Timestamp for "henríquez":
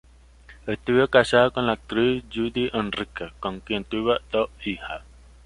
2.73-3.33